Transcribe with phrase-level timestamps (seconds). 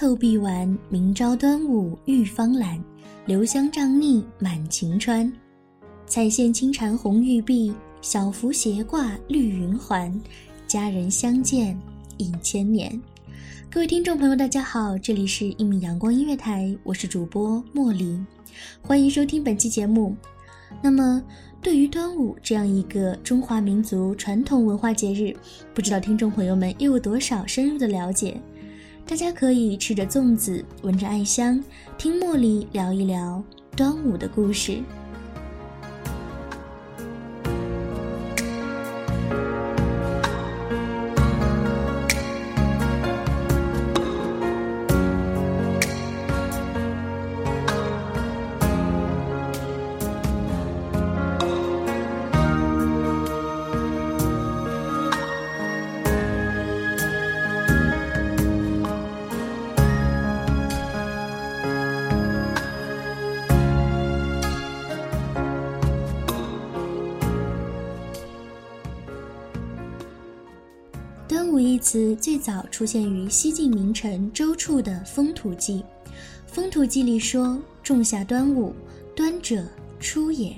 [0.00, 2.82] 透碧丸，明朝端午浴芳兰。
[3.26, 5.30] 留香瘴腻满晴川，
[6.06, 10.10] 彩线轻缠红玉臂，小幅斜挂绿云环。
[10.66, 11.78] 佳人相见
[12.16, 12.98] 一千年。
[13.70, 18.26] 各位听众朋友，大家好，这里是一米阳光音乐台，我是主播莫林，
[18.80, 20.16] 欢迎收听本期节目。
[20.80, 21.22] 那么，
[21.60, 25.36] 对于端午这样一个中华民族传统文化节日，
[25.74, 28.40] 不知道听众朋友们又有多少深入的了解？
[29.10, 31.60] 大家可以吃着粽子，闻着艾香，
[31.98, 33.42] 听茉莉聊一聊
[33.76, 34.80] 端午的故事。
[71.90, 75.78] 词最早出现于西晋名臣周处的《风土记》。
[76.46, 78.72] 《风土记》里说：“仲夏端午，
[79.12, 79.66] 端者
[79.98, 80.54] 初也。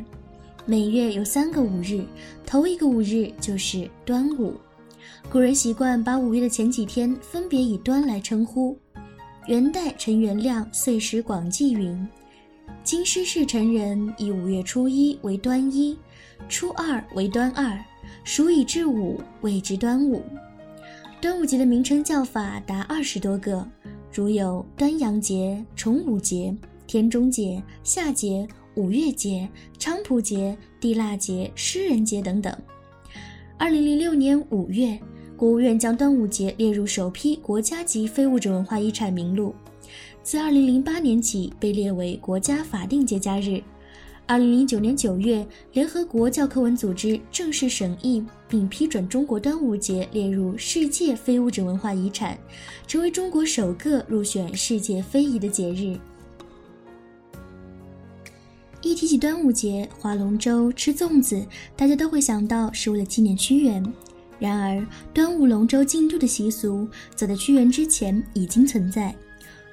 [0.66, 2.04] 每月有三个五日，
[2.44, 4.53] 头一个五日就是端午。
[5.31, 8.76] 古人习惯把五月的前几天分别以端来称呼。
[9.47, 12.06] 元代陈元亮《岁时广记》云
[12.84, 15.97] ：“京师士臣人以五月初一为端一，
[16.47, 17.82] 初二为端二，
[18.22, 20.22] 数以至五谓之端午。”
[21.22, 23.65] 端午节的名称叫法达二十多个，
[24.12, 26.53] 如有端阳节、重五节、
[26.84, 28.44] 天中节、夏节、
[28.75, 32.53] 五月节、菖蒲节、地腊节、诗人节等等。
[33.56, 34.99] 二零零六年五月，
[35.37, 39.54] 国务院将端午节列入首批国家级非物质文化遗产名录，
[40.25, 43.62] 自二零零八年起被列为国家法定节假日。
[44.25, 52.38] 二零零九年九月，联合国教科文组织正式审议并批准中国端午节列入世界非物质文化遗产，
[52.87, 55.99] 成为中国首个入选世界非遗的节日。
[58.81, 61.44] 一提起端午节，划龙舟、吃粽子，
[61.77, 63.84] 大家都会想到是为了纪念屈原。
[64.39, 69.15] 然而，端午龙舟竞渡的习俗早在屈原之前已经存在。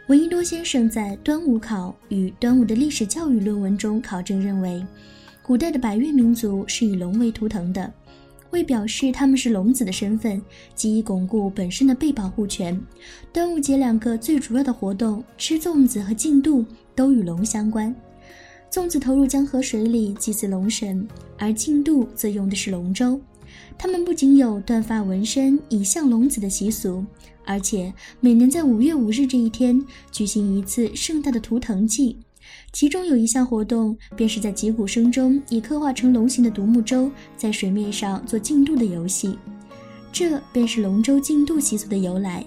[0.10, 4.84] 闻一多先生在《端午考与端午的历史教育》论文中考证认为，
[5.44, 7.94] 古代的百越民族是以龙为图腾的，
[8.50, 10.42] 为表示他们是龙子的身份，
[10.74, 12.82] 及以巩固本身的被保护权。
[13.32, 16.66] 端午节两个最主要的活动——吃粽子和竞渡，
[16.96, 17.96] 都与龙相关。
[18.72, 23.22] 粽子投入江河水里祭祀龙神，而竞渡则用的是龙舟。
[23.78, 27.06] 他们不仅有断发纹身以象龙子的习俗。
[27.50, 32.16] 而且每年在五月五日这一天举行一次盛大的图腾祭，
[32.72, 39.36] 其中有一项活动便是在击鼓声中以刻画成龙形的独木舟在水面上做竞渡的游戏，
[40.14, 42.46] 这便是龙舟竞渡习俗的由来。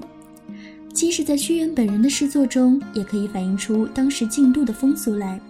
[0.95, 5.41] 即使在屈原本人的诗作中，也可以反映出当时竞渡的风俗来，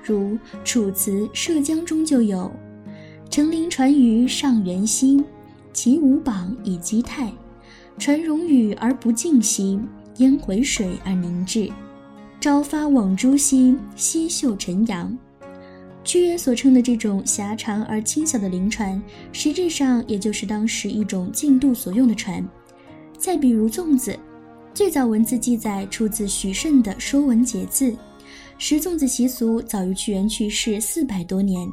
[0.00, 2.48] 如《楚辞·涉江》中就有
[3.28, 5.24] “乘凌船于上元溪，
[5.72, 7.32] 其五榜以击泰。”
[7.98, 9.78] 船容雨而不尽兮，
[10.16, 11.70] 烟回水而凝滞。
[12.40, 15.16] 朝发网珠兮，夕秀晨阳。
[16.02, 19.00] 屈原所称的这种狭长而轻小的灵船，
[19.30, 22.44] 实质上也就是当时一种竞渡所用的船。
[23.16, 24.18] 再比如粽子，
[24.74, 27.92] 最早文字记载出自许慎的《说文解字》，
[28.58, 31.68] 食粽子习俗早于屈原去世四百多年。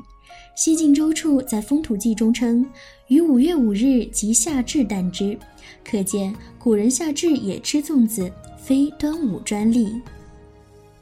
[0.56, 2.66] 西晋周处在《风土记》中称
[3.08, 5.38] ：“于五月五日即夏至旦之。”
[5.84, 9.90] 可见古人夏至也吃粽子，非端午专利。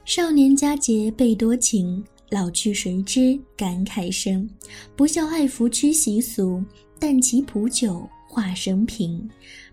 [0.05, 4.47] 少年佳节倍多情，老去谁知感慨生。
[4.95, 6.63] 不孝爱扶屈习俗，
[6.99, 9.29] 但其普酒话生平。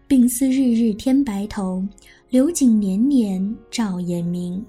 [0.09, 1.87] 病思日日添白头，
[2.31, 4.65] 留景年年照眼明。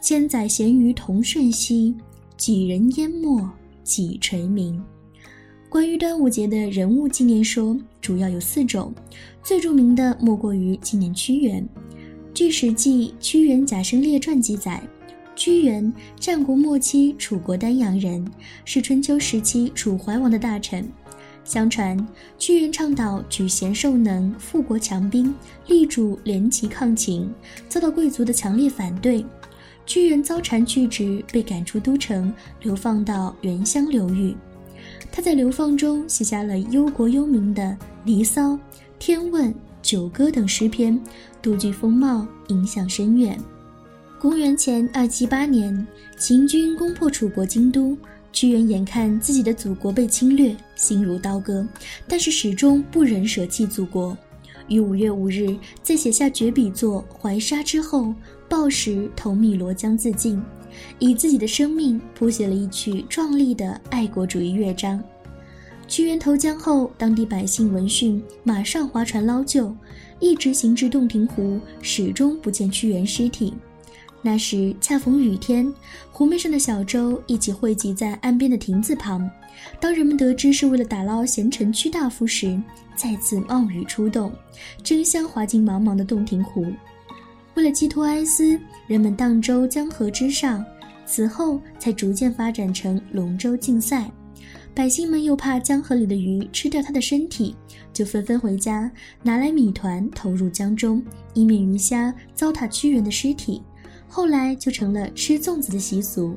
[0.00, 1.94] 千载咸鱼同瞬息，
[2.36, 3.46] 几人淹没
[3.88, 4.78] 几垂名。
[5.70, 8.94] 关于端午节的人物纪念说主要有四种，
[9.42, 11.66] 最著名的莫过于纪念屈原。
[12.34, 14.82] 据《史记·屈原贾生列传》记载，
[15.34, 15.90] 屈原，
[16.20, 18.30] 战国末期楚国丹阳人，
[18.66, 20.86] 是春秋时期楚怀王的大臣。
[21.44, 22.06] 相传，
[22.38, 25.34] 屈原倡导举贤授能、富国强兵、
[25.66, 27.30] 力主联齐抗秦，
[27.70, 29.24] 遭到贵族的强烈反对。
[29.88, 32.30] 屈原遭谗去职，被赶出都城，
[32.60, 34.36] 流放到原乡流域。
[35.10, 37.62] 他在流放中写下了忧国忧民的
[38.04, 38.50] 《离骚》
[38.98, 39.48] 《天问》
[39.80, 41.00] 《九歌》等诗篇，
[41.40, 43.42] 独具风貌，影响深远。
[44.20, 45.86] 公元前二七八年，
[46.18, 47.96] 秦军攻破楚国京都。
[48.30, 51.66] 屈原眼看自己的祖国被侵略，心如刀割，
[52.06, 54.14] 但是始终不忍舍弃祖国。
[54.68, 58.14] 于五月五日，在写下绝笔作《怀沙》之后，
[58.48, 60.40] 暴食投汨罗江自尽，
[60.98, 65.02] 以自己的生命谱写了一曲壮丽的爱国主义乐章。
[65.86, 69.74] 屈原投江后，当地百姓闻讯，马上划船捞救，
[70.20, 73.54] 一直行至洞庭湖，始终不见屈原尸体。
[74.20, 75.72] 那时恰逢雨天，
[76.10, 79.30] 湖面上的小舟一起汇集在岸边的亭子旁。
[79.80, 82.60] 当人们得知是为了打捞贤臣屈大夫时，
[82.98, 84.32] 再次冒雨出动，
[84.82, 86.66] 争相滑进茫茫的洞庭湖。
[87.54, 88.58] 为了寄托哀思，
[88.88, 90.64] 人们荡舟江河之上。
[91.06, 94.10] 此后才逐渐发展成龙舟竞赛。
[94.74, 97.56] 百姓们又怕江河里的鱼吃掉他的身体，
[97.92, 98.90] 就纷纷回家
[99.22, 101.02] 拿来米团投入江中，
[101.34, 103.62] 以免鱼虾糟蹋屈原的尸体。
[104.06, 106.36] 后来就成了吃粽子的习俗。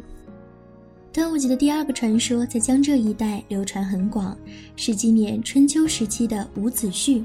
[1.13, 4.37] 端午节的第二个传说在江浙一带流传很广，
[4.77, 7.21] 是纪念春秋时期的伍子胥。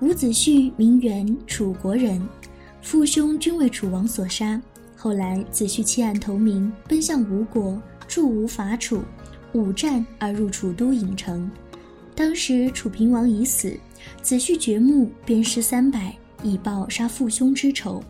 [0.00, 2.26] 伍子胥名元，楚国人，
[2.80, 4.58] 父兄均为楚王所杀。
[4.96, 7.78] 后来子胥弃暗投明，奔向吴国，
[8.08, 9.02] 助吴伐楚，
[9.52, 11.50] 五战而入楚都郢城。
[12.14, 13.78] 当时楚平王已死，
[14.22, 18.02] 子胥掘墓，鞭尸三百，以报杀父兄之仇。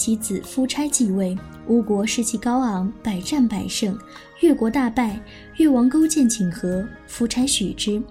[0.00, 1.36] 其子夫差继位，
[1.66, 3.94] 吴国士气高昂，百战百胜。
[4.40, 5.20] 越国大败，
[5.58, 8.02] 越王勾践请和，夫差许之。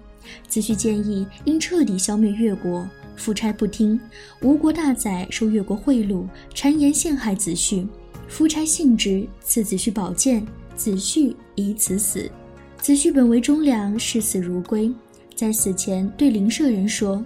[0.48, 4.00] 子胥建议应彻底消灭越国，夫差不听。
[4.44, 7.88] 吴国大宰受越国贿赂，谗言陷害子胥。
[8.28, 10.46] 夫差信之，赐子胥宝剑，
[10.76, 12.30] 子胥以此死。
[12.78, 14.94] 子胥本为忠良，视死如归，
[15.34, 17.26] 在死前对邻舍人说。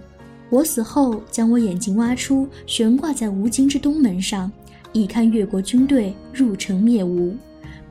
[0.54, 4.48] 我死后，将我眼睛挖出，悬挂在吴京之东门上，
[4.92, 7.34] 以看越国军队入城灭吴，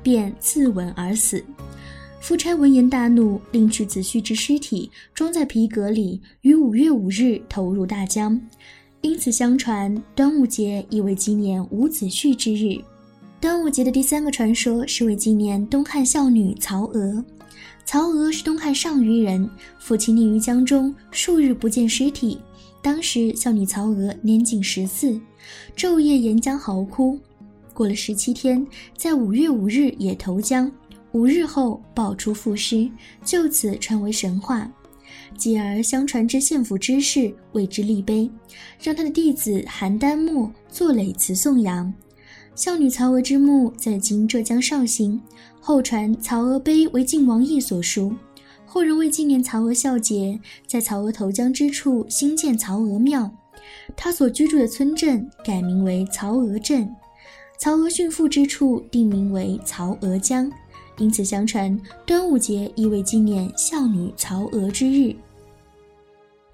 [0.01, 1.44] 便自刎而死。
[2.21, 8.39] 夫差闻言大怒，令取子胥之尸体，装在皮革里，于五月五日投入大江。
[9.01, 12.80] 因此，相传端午节亦为纪念伍子胥之日。
[13.42, 17.21] 端午节的第三个传说是为纪念东汉孝女曹娥。
[17.85, 22.39] 曹娥是东汉上虞人，父亲溺于江中，数日不见尸体。
[22.81, 25.19] 当时孝女曹娥年仅十四，
[25.75, 27.19] 昼夜沿江嚎哭。
[27.74, 28.65] 过了十七天，
[28.97, 30.71] 在五月五日也投江，
[31.12, 32.89] 五日后抱出父尸，
[33.24, 34.69] 就此传为神话。
[35.38, 38.29] 继而相传之献俘之事，为之立碑，
[38.81, 41.94] 让他的弟子邯郸墨作垒词颂扬。
[42.55, 45.19] 孝女曹娥之墓在今浙江绍兴，
[45.60, 48.13] 后传曹娥碑为晋王义所书。
[48.63, 53.31] 后人为纪念曹娥孝节，在曹娥投江之处兴建曹娥庙，
[53.95, 56.88] 他所居住的村镇改名为曹娥镇，
[57.57, 60.51] 曹娥殉父之处定名为曹娥江，
[61.00, 65.15] 因此相传端午节亦为纪念孝女曹娥之日。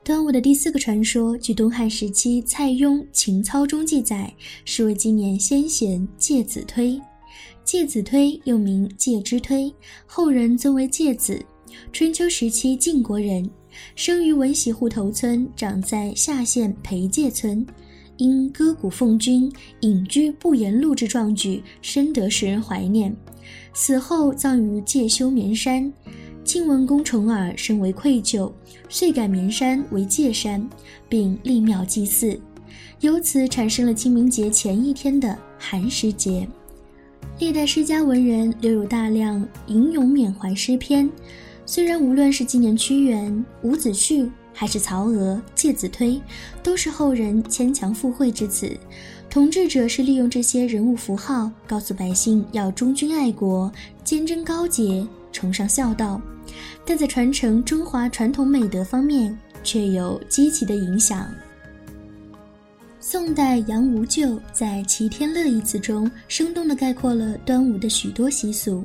[0.10, 4.34] 端午的第四个传说，据东汉时期蔡邕《秦操》中记载，
[4.66, 7.00] 是为纪念先贤介子推。
[7.63, 9.72] 介子推又名介之推，
[10.08, 11.39] 后人尊为介子。
[11.94, 13.48] 春秋时期晋国人，
[13.94, 17.63] 生于闻喜户头村，长在夏县裴介村。
[18.20, 19.50] 因歌鼓奉君、
[19.80, 23.16] 隐居不言路之壮举，深得世人怀念。
[23.74, 25.92] 死后葬于介休绵山。
[26.44, 28.52] 晋文公重耳深为愧疚，
[28.90, 30.68] 遂改绵山为界山，
[31.08, 32.38] 并立庙祭祀，
[33.00, 36.46] 由此产生了清明节前一天的寒食节。
[37.40, 41.10] 历代诗家文人留有大量吟咏缅怀诗篇。
[41.66, 46.22] 虽然无论是纪念屈原、伍子胥，还是曹娥、介子推，
[46.62, 48.78] 都是后人牵强附会之词，
[49.30, 53.72] 统治者是利用这些人物符号，告诉百姓要忠君爱国、
[54.04, 56.22] 坚贞高洁、崇尚孝道，
[56.86, 61.25] 但在传承中华传统美德方面却有积极的影响。
[63.00, 68.84] 宋代杨无咎在《齐天乐》一词中，生动地概括了端午的许多习俗。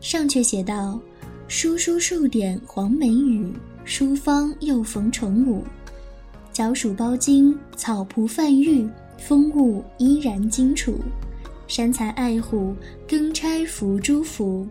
[0.00, 1.00] 上阙写道
[1.48, 3.52] ：“书书数点黄梅雨，
[3.84, 5.64] 书芳又逢重五。
[6.52, 10.98] 角黍包金，草蒲泛玉，风物依然荆楚。
[11.66, 12.74] 山财爱虎，
[13.08, 14.66] 更差伏诛伏。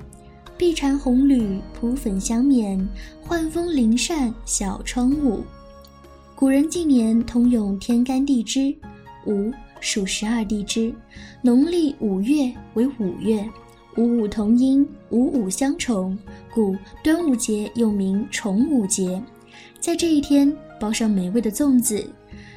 [0.57, 2.85] 碧蝉红缕，扑粉香绵，
[3.25, 5.41] 浣风灵扇小窗舞。”
[6.35, 8.75] 古人纪年通用天干地支，
[9.25, 10.93] 五属十二地支，
[11.41, 13.49] 农历五月为五月，
[13.97, 16.17] 五五同音，五五相重，
[16.53, 19.21] 故端午节又名重五节。
[19.79, 22.05] 在这一天，包上美味的粽子，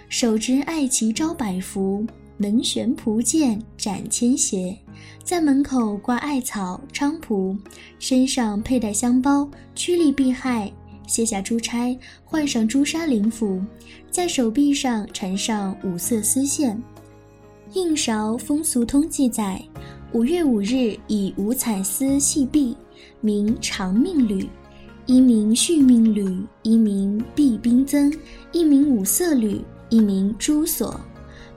[0.09, 4.77] 手执艾旗招百福，门悬蒲剑斩千邪，
[5.25, 7.57] 在门口挂艾草菖蒲，
[7.99, 10.71] 身上佩戴香包，趋利避害。
[11.09, 13.61] 卸下珠钗，换上朱砂灵符，
[14.11, 16.81] 在手臂上缠上五色丝线。
[17.75, 19.61] 应韶风俗通记载，
[20.13, 22.77] 五月五日以五彩丝系臂，
[23.23, 24.47] 名长命缕；
[25.07, 28.13] 一名续命缕，一名避兵增，
[28.53, 31.01] 一名五色缕，一名珠锁。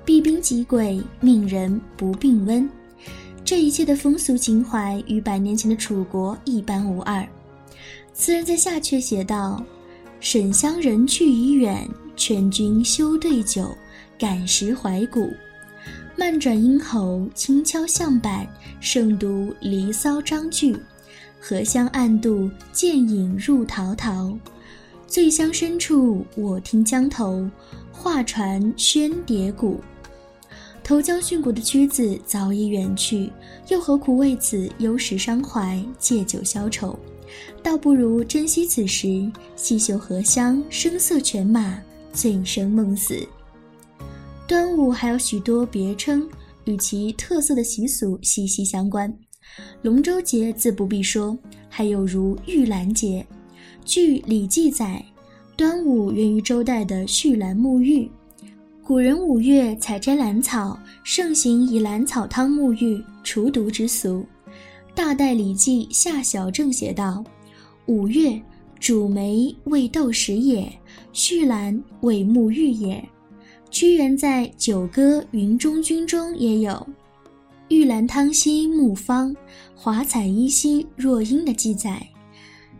[0.05, 2.69] 避兵即鬼，命人不病温。
[3.43, 7.27] 这一切的风俗情怀，与百年前的楚国一般无二。
[8.13, 9.61] 词人在下阙写道
[10.21, 11.85] ：“沈乡人去已远，
[12.15, 13.75] 劝君休对酒，
[14.17, 15.29] 感时怀古。
[16.17, 18.47] 慢转咽喉，轻敲象板，
[18.79, 19.27] 胜读
[19.59, 20.77] 《离骚》章句。
[21.41, 24.33] 荷香暗度，剑影入陶陶。
[25.05, 27.47] 醉乡深处，我听江头
[27.91, 29.81] 画船喧蝶鼓。
[30.85, 33.29] 投江殉国的屈子早已远去，
[33.67, 36.97] 又何苦为此忧时伤怀，借酒消愁？”
[37.61, 41.77] 倒不如珍惜此时，细嗅荷香，声色犬马，
[42.13, 43.27] 醉生梦死。
[44.47, 46.27] 端午还有许多别称，
[46.65, 49.11] 与其特色的习俗息息相关。
[49.81, 51.35] 龙舟节自不必说，
[51.67, 53.25] 还有如玉兰节。
[53.83, 55.03] 据《礼记》载，
[55.57, 58.07] 端午源于周代的续兰沐浴。
[58.83, 64.23] 古人五月采摘兰草，盛行以兰草汤沐浴除毒之俗。
[64.93, 67.23] 大代礼记夏小正写道
[67.87, 68.39] ：“五月，
[68.79, 70.71] 主梅为豆食也，
[71.13, 73.03] 续兰为沐浴也。”
[73.75, 76.87] 屈原在《九歌·云中君》中也有
[77.67, 79.35] “玉兰汤兮沐芳，
[79.75, 82.01] 华彩衣兮若英”的记载。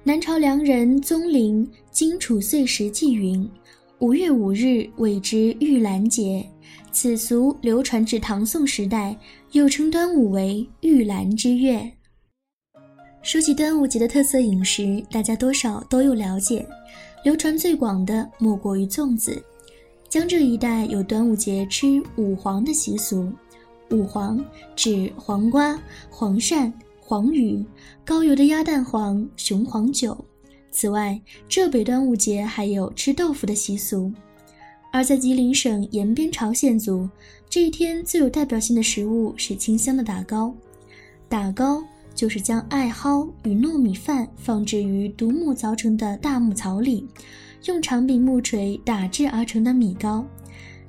[0.06, 3.46] 南朝梁人宗陵《荆楚岁时记》云
[4.00, 6.48] ：“五月五日谓之玉兰节。”
[6.94, 9.14] 此俗流传至唐宋时代，
[9.52, 11.92] 又称端午为玉兰之月。
[13.22, 16.66] 说起端午节的特色饮食，大家多少都有了解。
[17.26, 19.44] 流传最广的莫过于粽子。
[20.16, 23.30] 江浙一带有端午节吃五黄的习俗。
[23.92, 24.42] 五黄
[24.74, 25.78] 指黄瓜、
[26.10, 27.62] 黄鳝、黄鱼、
[28.06, 30.18] 高油的鸭蛋黄、雄黄酒。
[30.72, 31.20] 此外，
[31.50, 34.10] 浙北端午节还有吃豆腐的习俗。
[34.90, 37.10] 而在吉林省延边朝鲜族，
[37.50, 40.56] 这一天最有代表性的食物是清香的打糕。
[41.28, 41.84] 打糕。
[42.14, 47.06] 就是将艾蒿与糯米饭放置于独木凿成的大木槽里，
[47.66, 50.26] 用长柄木锤打制而成的米糕。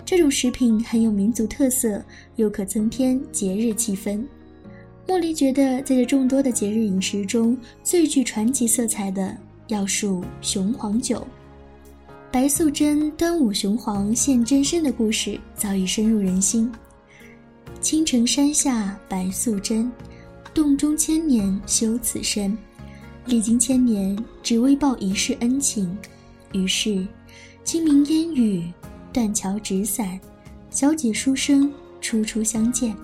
[0.05, 2.03] 这种食品很有民族特色，
[2.37, 4.25] 又可增添节日气氛。
[5.07, 9.37] 茉莉觉得，在这众多的节日饮食中，最具传奇色彩的
[9.69, 11.27] 要数雄黄酒。
[12.31, 16.71] 白素贞端午雄黄现真身的故事早已深入人心。
[17.81, 19.91] 青城山下白素贞。
[20.55, 22.57] 洞中千年修此身，
[23.27, 25.95] 历经千年，只为报一世恩情。
[26.57, 27.07] 于是，
[27.63, 28.73] 清明烟雨，
[29.13, 30.19] 断桥纸伞，
[30.71, 31.71] 小姐书生
[32.01, 32.97] 初初相见。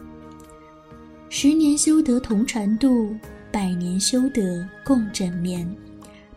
[1.28, 3.14] 十年修得同船渡，
[3.50, 5.68] 百年修得共枕眠。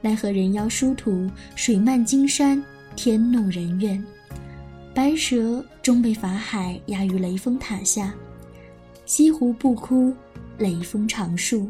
[0.01, 2.63] 奈何人妖殊途，水漫金山，
[2.95, 4.03] 天怒人怨。
[4.93, 8.13] 白蛇终被法海压于雷峰塔下。
[9.05, 10.13] 西湖不哭。
[10.57, 11.69] 雷锋长树，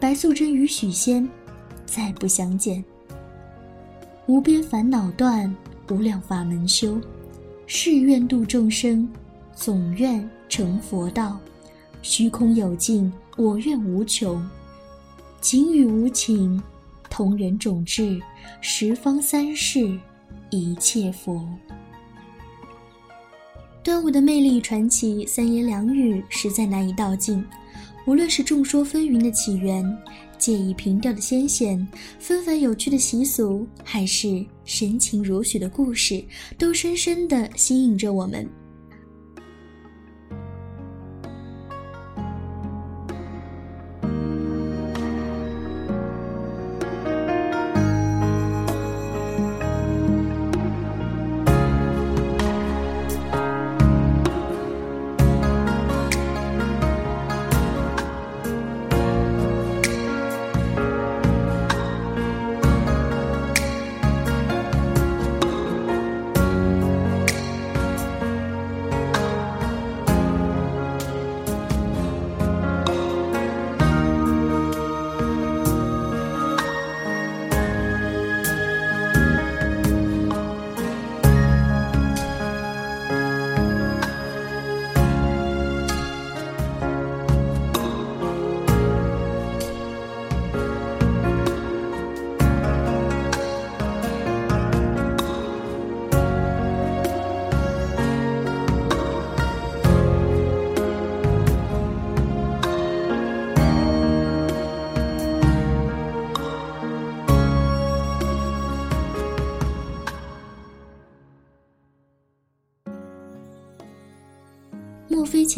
[0.00, 1.28] 白素贞与许仙
[1.86, 2.84] 再不相见。
[4.28, 5.52] 无边烦恼断，
[5.90, 7.00] 无量法门修。
[7.66, 9.08] 誓愿度众生，
[9.54, 11.40] 总愿成佛道。
[12.02, 14.46] 虚空有尽，我愿无穷。
[15.40, 16.62] 情与无情，
[17.08, 18.20] 同人种智。
[18.60, 19.98] 十方三世，
[20.50, 21.42] 一切佛。
[23.82, 27.42] 端午的魅力传奇，三言两语实在难以道尽。
[28.04, 29.82] 无论是众说纷纭的起源、
[30.38, 31.86] 介意平调的先贤、
[32.18, 36.24] 纷繁有趣的习俗，还是神情如许的故事，
[36.56, 38.48] 都深深地吸引着我们。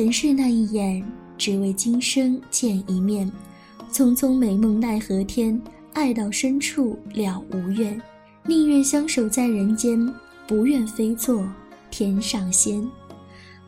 [0.01, 1.05] 前世那一眼，
[1.37, 3.31] 只为今生见一面？
[3.93, 5.61] 匆匆美梦奈何天，
[5.93, 8.01] 爱到深处了无怨。
[8.47, 10.11] 宁愿相守在人间，
[10.49, 11.47] 不愿飞作
[11.91, 12.83] 天上仙。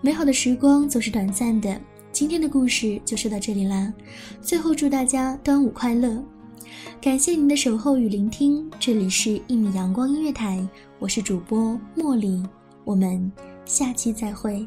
[0.00, 1.78] 美好的时光总是短暂的，
[2.12, 3.92] 今天的故事就说到这里啦。
[4.40, 6.24] 最后祝大家端午快乐！
[6.98, 10.66] 感谢您的守候与聆听，这里是一米阳光音乐台，
[10.98, 12.42] 我是主播茉莉，
[12.84, 13.30] 我们
[13.66, 14.66] 下期再会。